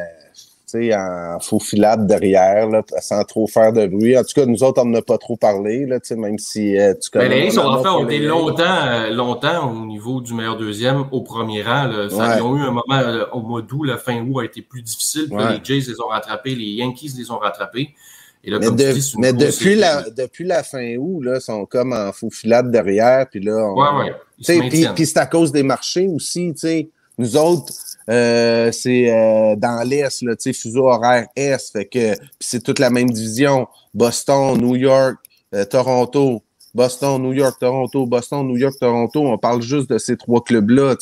[0.95, 4.15] en faux filade derrière, là, sans trop faire de bruit.
[4.15, 6.93] En tout cas, nous autres, on n'en a pas trop parlé, là, même si euh,
[7.01, 7.29] tu connais.
[7.29, 11.05] Ben, les Aces, en fait, ont été longtemps, euh, longtemps au niveau du meilleur deuxième
[11.11, 11.85] au premier rang.
[11.85, 12.11] Là.
[12.11, 14.83] Ça, Ils ont eu un moment au mois d'août, la fin août a été plus
[14.83, 15.29] difficile.
[15.31, 17.95] les Jays les ont rattrapés, les Yankees les ont rattrapés
[19.17, 23.27] mais, depuis, la, depuis la fin août, là, ils sont comme en faux filade derrière.
[23.29, 23.73] Puis là,
[24.95, 26.53] Puis c'est à cause des marchés aussi.
[26.55, 27.73] sais Nous autres,
[28.09, 31.71] euh, c'est euh, dans l'Est, là, fuseau horaire Est.
[31.71, 33.67] Fait que c'est toute la même division.
[33.93, 35.17] Boston, New York,
[35.53, 36.43] euh, Toronto,
[36.77, 39.19] Boston, New York, Toronto, Boston, New York, Toronto.
[39.25, 40.95] On parle juste de ces trois clubs-là.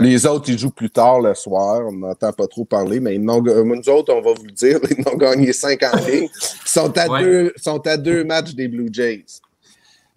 [0.00, 1.82] Les autres, ils jouent plus tard le soir.
[1.86, 4.78] On n'entend pas trop parler, mais ils euh, nous autres, on va vous le dire,
[4.90, 6.30] ils ont gagné cinq en ligne.
[6.32, 9.26] Ils sont à, deux, sont à deux matchs des Blue Jays.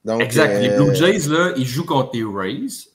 [0.06, 0.62] Donc, exact.
[0.62, 2.95] Les Blue euh, Jays, là, ils jouent contre les Rays.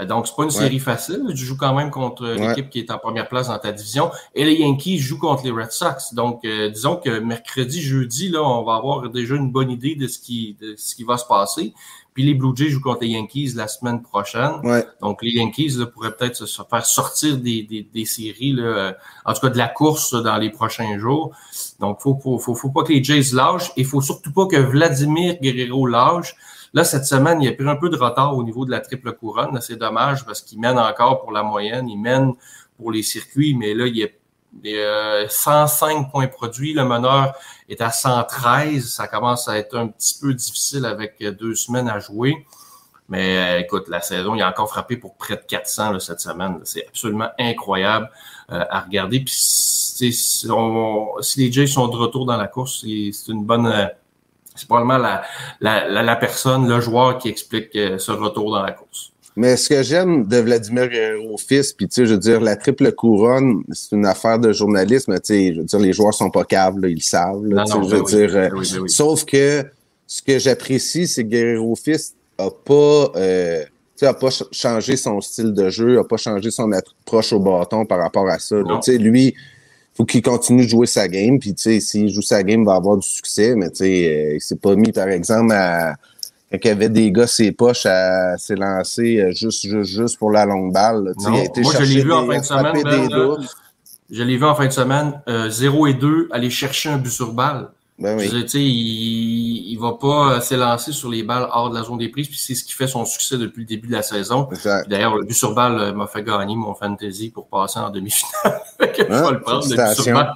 [0.00, 1.22] Euh, donc, c'est pas une série facile.
[1.30, 4.10] Tu joues quand même contre l'équipe qui est en première place dans ta division.
[4.34, 6.14] Et les Yankees jouent contre les Red Sox.
[6.14, 10.06] Donc, euh, disons que mercredi, jeudi, là, on va avoir déjà une bonne idée de
[10.06, 11.74] ce qui, de ce qui va se passer.
[12.14, 14.52] Puis les Blue Jays jouent contre les Yankees la semaine prochaine.
[15.00, 18.92] Donc, les Yankees là, pourraient peut-être se faire sortir des, des, des, séries, là, euh,
[19.24, 21.34] en tout cas de la course dans les prochains jours.
[21.80, 23.70] Donc, faut, faut, faut, faut pas que les Jays lâchent.
[23.76, 26.36] Et il faut surtout pas que Vladimir Guerrero lâche.
[26.74, 29.12] Là, cette semaine, il a pris un peu de retard au niveau de la triple
[29.12, 29.60] couronne.
[29.60, 32.32] C'est dommage parce qu'il mène encore pour la moyenne, il mène
[32.78, 33.96] pour les circuits, mais là, il
[34.64, 36.72] y a 105 points produits.
[36.72, 37.34] Le meneur
[37.68, 38.88] est à 113.
[38.88, 42.46] Ça commence à être un petit peu difficile avec deux semaines à jouer.
[43.08, 46.60] Mais écoute, la saison, il a encore frappé pour près de 400 cette semaine.
[46.64, 48.08] C'est absolument incroyable
[48.50, 49.20] euh, à regarder.
[49.20, 53.86] Puis si, si, les Jays sont de retour dans la course, c'est une bonne euh,
[54.54, 55.22] c'est probablement la,
[55.60, 59.12] la, la, personne, le joueur qui explique euh, ce retour dans la course.
[59.34, 62.56] Mais ce que j'aime de Vladimir Guerrero fils, puis tu sais, je veux dire, la
[62.56, 66.30] triple couronne, c'est une affaire de journalisme, tu sais, je veux dire, les joueurs sont
[66.30, 68.36] pas câbles, ils le savent, là, non, je veux ben dire.
[68.36, 69.64] Euh, ben ben sauf que
[70.06, 73.64] ce que j'apprécie, c'est que Guerrero fils a pas, euh,
[73.96, 77.86] tu a pas changé son style de jeu, a pas changé son approche au bâton
[77.86, 78.56] par rapport à ça.
[78.56, 79.34] Tu sais, lui,
[79.94, 81.38] faut qu'il continue de jouer sa game.
[81.38, 83.54] Puis, tu sais, s'il joue sa game, il va avoir du succès.
[83.56, 85.94] Mais, tu sais, euh, il s'est pas mis, par exemple, à,
[86.50, 90.30] quand il y avait des gars ses poches à s'élancer euh, juste, juste, juste pour
[90.30, 91.12] la longue balle.
[91.18, 92.82] il a été Moi, je l'ai vu en fin de semaine.
[92.82, 93.36] Ben,
[94.10, 95.20] je l'ai vu en fin de semaine.
[95.48, 97.68] 0 et 2, aller chercher un but sur balle.
[97.98, 98.26] Ben oui.
[98.54, 102.26] il, il va pas euh, s'élancer sur les balles hors de la zone des prises,
[102.26, 104.48] puis c'est ce qui fait son succès depuis le début de la saison.
[104.88, 108.60] D'ailleurs, le but sur balle m'a fait gagner mon fantasy pour passer en demi-finale.
[108.98, 110.34] je vais le prendre, le but sur balle.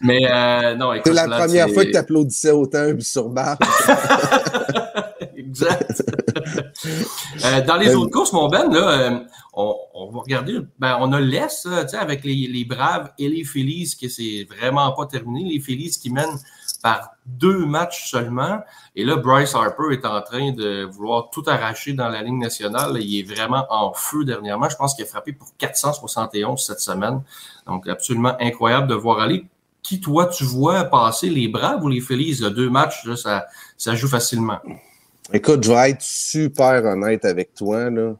[0.00, 3.56] Mais euh, non, C'est la première fois que tu applaudissais autant un sur balle.
[5.36, 6.02] exact.
[7.44, 9.18] Euh, dans les autres courses, mon Ben, là, euh,
[9.54, 10.58] on, on, va regarder.
[10.78, 11.68] Ben, on a l'Est,
[11.98, 15.48] avec les, les, Braves et les Phillies, qui c'est vraiment pas terminé.
[15.48, 16.38] Les Phillies qui mènent
[16.82, 18.60] par deux matchs seulement.
[18.96, 22.98] Et là, Bryce Harper est en train de vouloir tout arracher dans la ligne nationale.
[23.00, 24.68] Il est vraiment en feu dernièrement.
[24.68, 27.22] Je pense qu'il a frappé pour 471 cette semaine.
[27.66, 29.46] Donc, absolument incroyable de voir aller.
[29.82, 32.40] Qui, toi, tu vois passer les Braves ou les Phillies?
[32.54, 34.58] Deux matchs, ça, ça joue facilement.
[35.32, 37.90] Écoute, je vais être super honnête avec toi.
[37.90, 38.14] Là.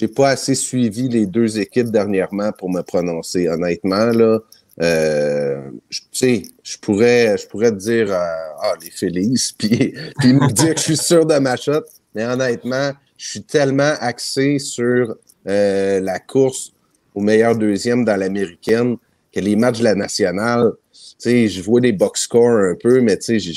[0.00, 3.48] n'ai pas assez suivi les deux équipes dernièrement pour me prononcer.
[3.48, 4.38] Honnêtement, là,
[4.80, 8.24] euh, tu sais, je pourrais, je pourrais te dire, euh,
[8.62, 11.82] ah, les Phillies, puis, puis me dire que je suis sûr de ma shot.
[12.14, 15.16] Mais honnêtement, je suis tellement axé sur
[15.48, 16.72] euh, la course
[17.14, 18.96] au meilleur deuxième dans l'américaine
[19.32, 23.00] que les matchs de la nationale, tu sais, je vois des box scores un peu,
[23.00, 23.52] mais tu sais, je,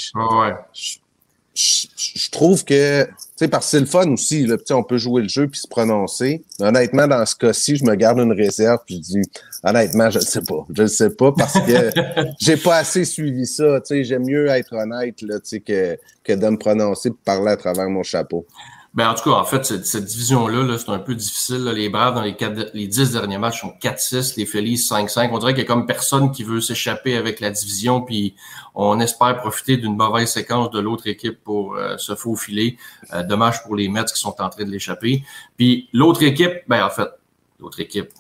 [1.56, 5.22] je, trouve que, tu sais, parce que c'est le fun aussi, là, on peut jouer
[5.22, 6.44] le jeu puis se prononcer.
[6.60, 9.22] honnêtement, dans ce cas-ci, je me garde une réserve puis je dis,
[9.66, 10.66] honnêtement, je ne sais pas.
[10.74, 11.92] Je ne sais pas parce que
[12.40, 13.82] j'ai pas assez suivi ça.
[13.82, 17.14] Tu sais, j'aime mieux être honnête, là, tu sais, que, que de me prononcer et
[17.26, 18.46] parler à travers mon chapeau.
[18.94, 21.66] Ben, en tout cas, en fait, cette, cette division-là, -là, c'est un peu difficile.
[21.66, 25.32] Les Braves, dans les, quatre, les 10 derniers matchs, sont 4-6, les Phillies 5-5.
[25.34, 28.36] On dirait qu'il y a comme personne qui veut s'échapper avec la division, puis
[28.74, 32.78] on espère profiter d'une mauvaise séquence de l'autre équipe pour euh, se faufiler.
[33.14, 35.24] Euh, dommage pour les Mets qui sont en train de l'échapper.
[35.58, 37.10] Puis l'autre équipe, ben en fait,
[37.60, 38.12] l'autre équipe,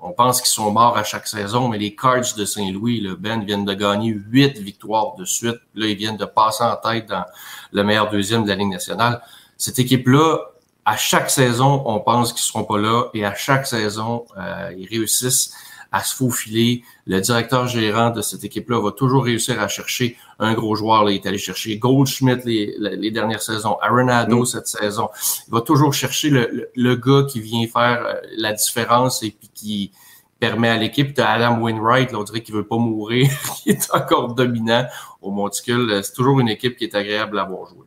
[0.00, 3.44] on, pense qu'ils sont morts à chaque saison, mais les Cards de Saint-Louis, le Ben,
[3.44, 5.60] viennent de gagner huit victoires de suite.
[5.74, 7.24] Là, ils viennent de passer en tête dans
[7.72, 9.22] le meilleur deuxième de la Ligue nationale
[9.56, 10.38] cette équipe-là,
[10.84, 14.88] à chaque saison, on pense qu'ils seront pas là et à chaque saison, euh, ils
[14.88, 15.52] réussissent
[15.96, 16.84] à se faufiler.
[17.06, 21.04] Le directeur gérant de cette équipe-là va toujours réussir à chercher un gros joueur.
[21.04, 24.46] Là, il est allé chercher Goldschmidt les, les dernières saisons, Arenado mm.
[24.46, 25.08] cette saison.
[25.48, 29.50] Il va toujours chercher le, le, gars qui vient faire euh, la différence et puis
[29.54, 29.92] qui
[30.38, 33.30] permet à l'équipe de Adam Wainwright, là, on dirait qu'il veut pas mourir,
[33.62, 34.84] qui est encore dominant
[35.22, 36.00] au monticule.
[36.04, 37.86] C'est toujours une équipe qui est agréable à voir jouer.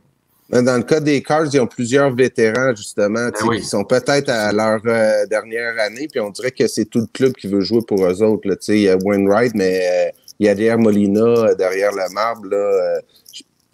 [0.50, 4.52] Dans le cas des Cards, ils ont plusieurs vétérans, justement, ben qui sont peut-être à
[4.52, 7.82] leur euh, dernière année, puis on dirait que c'est tout le club qui veut jouer
[7.88, 8.48] pour eux autres.
[8.48, 8.56] Là.
[8.70, 10.10] Il y a Wainwright, mais euh,
[10.40, 12.48] il y a derrière Molina, euh, derrière le marbre.
[12.50, 13.00] Là,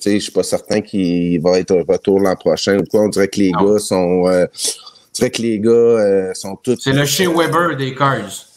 [0.03, 3.03] je ne suis pas certain qu'il va être au retour l'an prochain ou quoi.
[3.03, 4.25] On dirait que les gars sont.
[4.25, 4.47] on
[5.13, 6.77] dirait que les gars sont tous.
[6.83, 8.47] C'est le chez Weber des Cards.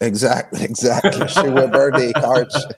[0.00, 1.16] Exact, exact.
[1.16, 2.68] Le chez Weber des Cards.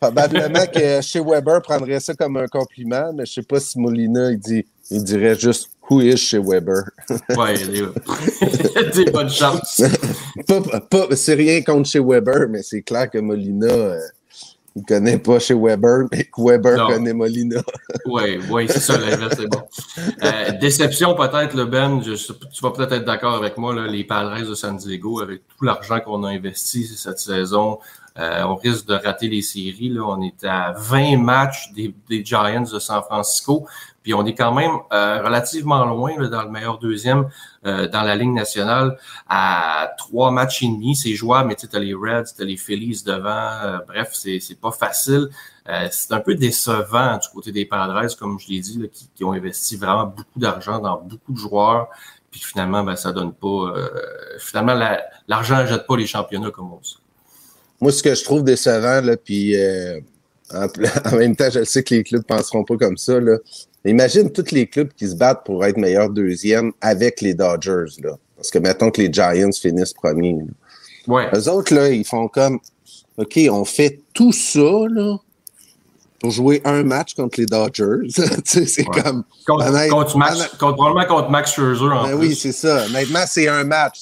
[0.00, 4.30] Probablement que chez Weber prendrait ça comme un compliment, mais je sais pas si Molina
[4.30, 6.84] il dit il dirait juste Who is chez Weber?
[7.30, 7.54] ouais,
[8.76, 9.82] a des, bonnes chances.
[11.16, 13.98] c'est rien contre chez Weber, mais c'est clair que Molina, euh,
[14.76, 17.60] il connaît pas chez Weber, mais que Weber connaît Molina.
[18.06, 19.62] oui, oui, c'est ça, l'inverse, c'est bon.
[20.22, 24.48] Euh, déception peut-être, le Ben, tu vas peut-être être, d'accord avec moi, là, les Padres
[24.48, 27.80] de San Diego, avec tout l'argent qu'on a investi cette saison,
[28.18, 29.88] euh, on risque de rater les séries.
[29.88, 30.02] Là.
[30.02, 31.94] On est à 20 matchs des,
[32.24, 33.66] Giants de San Francisco.
[34.02, 37.28] Puis on est quand même euh, relativement loin dans le meilleur deuxième
[37.66, 40.96] euh, dans la ligne nationale à trois matchs et demi.
[40.96, 43.80] C'est jouable, mais tu as les Reds, tu les Phillies devant.
[43.86, 45.28] bref, c'est, c'est pas facile.
[45.90, 49.32] c'est un peu décevant du côté des Padres, comme je l'ai dit, là, qui, ont
[49.32, 51.88] investi vraiment beaucoup d'argent dans beaucoup de joueurs.
[52.30, 53.74] Puis finalement, ben, ça donne pas.
[54.38, 54.74] finalement,
[55.28, 56.96] l'argent ne jette pas les championnats comme on dit.
[57.80, 60.00] Moi, ce que je trouve décevant, là, puis euh,
[60.52, 63.20] en, même temps, je sais que les clubs ne penseront pas comme ça.
[63.20, 63.38] Là.
[63.84, 68.00] Imagine tous les clubs qui se battent pour être meilleur deuxième avec les Dodgers.
[68.02, 68.16] Là.
[68.36, 70.38] Parce que mettons que les Giants finissent premiers.
[71.06, 71.28] Ouais.
[71.34, 72.58] Eux autres, là, ils font comme
[73.16, 75.16] OK, on fait tout ça là,
[76.20, 78.08] pour jouer un match contre les Dodgers.
[78.44, 79.24] c'est comme.
[79.46, 82.86] Contre, contre, Max, contre, probablement contre Max Scherzer en ben Oui, c'est ça.
[82.86, 84.00] Honnêtement, c'est un match.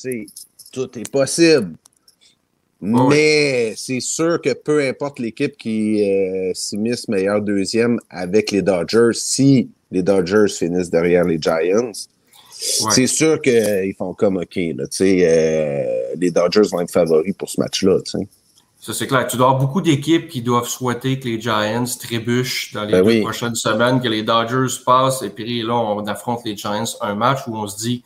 [0.73, 1.73] Tout est possible.
[2.81, 9.15] Mais c'est sûr que peu importe l'équipe qui euh, s'immisce meilleur deuxième avec les Dodgers,
[9.15, 11.93] si les Dodgers finissent derrière les Giants,
[12.51, 14.57] c'est sûr qu'ils font comme OK.
[14.57, 15.85] Là, euh,
[16.17, 17.99] les Dodgers vont être favoris pour ce match-là.
[18.81, 19.27] Ça, c'est clair.
[19.27, 23.05] Tu dois avoir beaucoup d'équipes qui doivent souhaiter que les Giants trébuchent dans les ben
[23.05, 27.15] deux prochaines semaines, que les Dodgers passent, et puis là, on affronte les Giants un
[27.15, 28.05] match où on se dit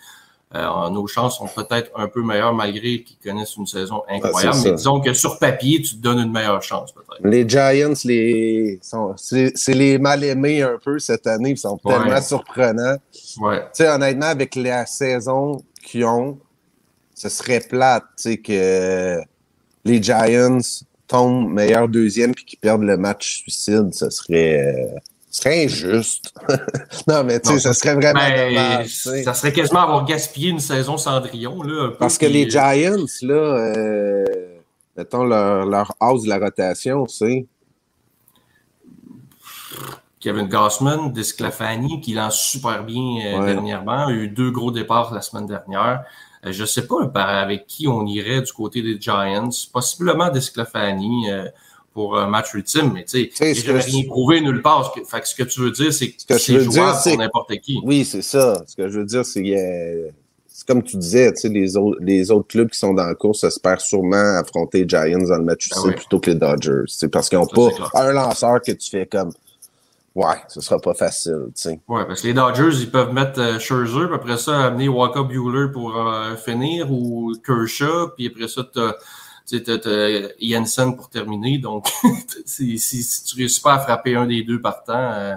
[0.55, 4.59] euh, nos chances sont peut-être un peu meilleures malgré qu'ils connaissent une saison incroyable.
[4.65, 7.27] mais disons que sur papier, tu te donnes une meilleure chance peut-être.
[7.27, 8.79] Les Giants, les
[9.17, 11.51] c'est les mal aimés un peu cette année.
[11.51, 12.97] Ils sont tellement surprenants.
[13.41, 13.61] Ouais.
[13.61, 16.38] Tu sais, honnêtement, avec la saison qu'ils ont,
[17.15, 18.05] ce serait plate
[18.45, 19.21] que
[19.85, 20.59] les Giants
[21.07, 23.95] tombent meilleur deuxième puis qu'ils perdent le match suicide.
[23.95, 24.95] Ce serait.
[25.33, 26.35] Ce serait injuste.
[27.09, 28.88] non, mais tu sais, ça serait vraiment Ben, dommage.
[29.25, 31.62] ça serait quasiment avoir gaspillé une saison Cendrillon.
[31.62, 34.25] Là, un peu, Parce que puis, les Giants, là, euh,
[34.95, 37.47] mettons leur, leur hausse de la rotation, c'est.
[40.21, 43.55] Kevin Gossman, Desclafani, qui lance super bien euh, Ouais.
[43.55, 46.05] dernièrement, a eu deux gros départs la semaine dernière.
[46.45, 49.49] Euh, je sais pas avec qui on irait du côté des Giants.
[49.73, 51.47] Possiblement Desclafani euh,
[51.95, 54.93] pour un match ultime, mais tu sais, que rien je- prouvé nulle part.
[54.95, 57.19] Ce que, fait que ce que tu veux dire, c'est que, je c'est jouable pour
[57.19, 57.81] n'importe qui.
[57.85, 58.63] Oui, c'est ça.
[58.67, 60.11] Ce que je veux dire, c'est que
[60.55, 63.81] c'est comme tu disais, les autres, les autres clubs qui sont dans la course espèrent
[63.81, 65.95] sûrement affronter les Giants dans le match Ah aussi oui.
[65.95, 66.85] plutôt que les Dodgers.
[66.87, 69.33] C'est parce qu'ils n'ont pas un lanceur que tu fais comme
[70.15, 71.81] Ouais, ce sera pas facile, tu sais.
[71.89, 75.23] Ouais, parce que les Dodgers, ils peuvent mettre euh, Scherzer, puis après ça, amener Walker
[75.27, 78.93] Bueller pour euh, finir, ou Kershaw, puis après ça, t'as
[79.47, 81.59] tu sais, Jensen pour terminer.
[81.59, 81.87] Donc,
[82.47, 85.35] si, si, si tu réussis pas à frapper un des deux par temps, euh,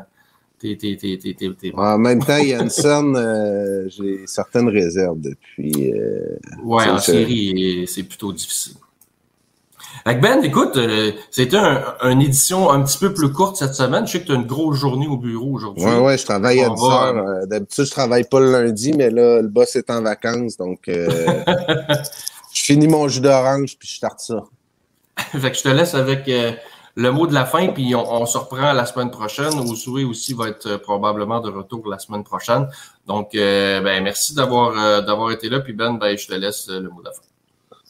[0.60, 1.74] t'es t'es-.
[1.76, 5.92] En même temps, Jensen, euh, j'ai certaines réserves depuis.
[5.94, 8.74] euh, Ouais, en série, c'est plutôt difficile.
[10.06, 14.06] Ben, écoute, euh, c'était un, une édition un petit peu plus courte cette semaine.
[14.06, 15.84] Je sais que tu as une grosse journée au bureau aujourd'hui.
[15.84, 17.48] Ouais, ouais, je travaille à On 10 va- heures.
[17.48, 21.08] D'habitude, je travaille pas le lundi, mais là, le boss est en vacances, donc euh,
[22.56, 24.44] je finis mon jus d'orange puis je starte ça.
[25.18, 26.52] Fait que je te laisse avec euh,
[26.96, 29.54] le mot de la fin, puis on, on se reprend la semaine prochaine.
[29.60, 32.68] Ousoué aussi va être euh, probablement de retour la semaine prochaine.
[33.08, 35.60] Donc, euh, ben, merci d'avoir d'avoir été là.
[35.60, 37.22] Puis Ben, ben, je te laisse le mot de la fin.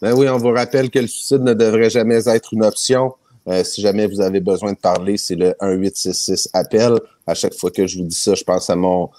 [0.02, 3.16] Ben oui, on vous rappelle que le suicide ne devrait jamais être une option.
[3.48, 7.00] Euh, si jamais vous avez besoin de parler, c'est le 1866 appel.
[7.28, 9.10] À chaque fois que je vous dis ça, je pense à mon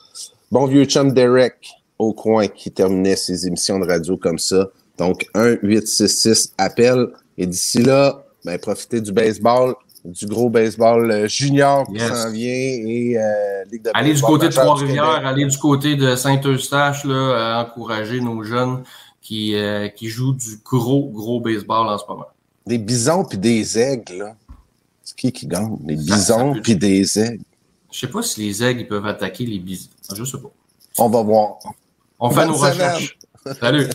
[0.50, 4.68] bon vieux chum Derek au coin qui terminait ses émissions de radio comme ça.
[4.98, 7.08] Donc 1866 appel.
[7.38, 12.08] Et d'ici là, ben, profitez du baseball, du gros baseball euh, junior qui Yes.
[12.08, 16.14] s'en vient et euh, Ligue de Allez du côté de Trois-Rivières, allez du côté de
[16.16, 18.84] Saint-Eustache, là, euh, encourager nos jeunes
[19.20, 22.26] qui, euh, qui jouent du gros, gros baseball en ce moment.
[22.66, 24.36] Des bisons puis des aigles, là.
[25.02, 25.76] C'est qui qui gagne?
[25.80, 27.42] Des bisons puis des aigles.
[27.92, 29.88] Je sais pas si les aigles ils peuvent attaquer les bisons.
[30.14, 30.48] Je sais pas.
[30.98, 31.58] On va voir.
[32.18, 32.72] On fait Bonne nos semaine.
[32.72, 33.18] recherches.
[33.54, 33.88] Salut.